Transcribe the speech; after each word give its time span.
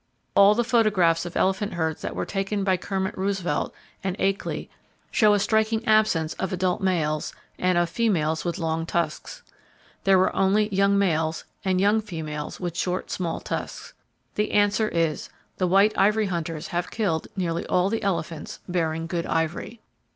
All 0.33 0.55
the 0.55 0.63
photographs 0.63 1.27
of 1.27 1.37
elephant 1.37 1.75
herds 1.75 2.01
that 2.01 2.15
were 2.15 2.25
taken 2.25 2.63
by 2.63 2.75
Kermit 2.75 3.15
Roosevelt 3.15 3.71
and 4.03 4.17
Akeley 4.17 4.67
show 5.11 5.35
a 5.35 5.39
striking 5.39 5.87
absence 5.87 6.33
of 6.39 6.51
adult 6.51 6.81
males 6.81 7.35
and 7.59 7.77
of 7.77 7.87
females 7.87 8.43
with 8.43 8.57
long 8.57 8.87
tusks. 8.87 9.43
There 10.03 10.17
are 10.21 10.35
only 10.35 10.69
young 10.73 10.97
males, 10.97 11.43
and 11.63 11.79
young 11.79 12.01
females 12.01 12.59
with 12.59 12.75
small, 12.75 13.01
short 13.03 13.45
tusks. 13.45 13.93
The 14.33 14.53
answer 14.53 14.87
is—the 14.89 15.67
white 15.67 15.95
ivory 15.95 16.25
hunters 16.25 16.69
have 16.69 16.89
killed 16.89 17.27
nearly 17.37 17.63
all 17.67 17.91
the 17.91 18.01
elephants 18.01 18.59
bearing 18.67 19.05
good 19.05 19.27
ivory. 19.27 19.81